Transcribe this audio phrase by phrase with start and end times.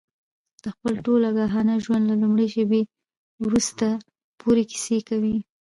[0.63, 2.93] د خپل ټول آګاهانه ژوند له لومړۍ شېبې تر
[3.45, 3.91] وروستۍ
[4.41, 5.35] پورې کیسې کوي.